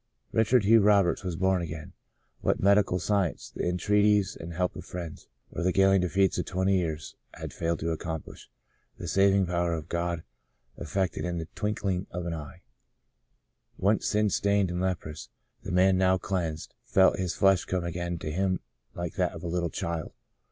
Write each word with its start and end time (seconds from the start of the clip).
Richard 0.31 0.63
Hugh 0.63 0.81
Roberts 0.81 1.23
was 1.23 1.35
born 1.35 1.61
again. 1.61 1.93
What 2.39 2.59
medical 2.59 2.97
science, 2.97 3.51
the 3.51 3.69
entreaties 3.69 4.35
and 4.35 4.51
help 4.51 4.75
of 4.75 4.83
friends, 4.83 5.27
or 5.51 5.61
the 5.61 5.71
galling 5.71 6.01
defeats 6.01 6.39
of 6.39 6.45
twenty 6.47 6.79
years 6.79 7.15
had 7.35 7.53
failed 7.53 7.77
to 7.81 7.91
accomplish, 7.91 8.49
the 8.97 9.07
saving 9.07 9.45
power 9.45 9.75
of 9.75 9.89
God 9.89 10.23
effected 10.75 11.23
in 11.23 11.37
the 11.37 11.47
twin 11.53 11.75
kling 11.75 12.07
of 12.09 12.25
an 12.25 12.33
eye. 12.33 12.63
Once 13.77 14.07
sin 14.07 14.31
stained 14.31 14.71
and 14.71 14.81
leprous, 14.81 15.29
the 15.61 15.71
man, 15.71 15.99
now 15.99 16.17
cleansed, 16.17 16.73
felt 16.83 17.19
his 17.19 17.35
flesh 17.35 17.65
come 17.65 17.83
again 17.83 18.17
to 18.17 18.31
him 18.31 18.59
like 18.95 19.13
that 19.17 19.33
of 19.33 19.43
a 19.43 19.47
little 19.47 19.69
child. 19.69 20.13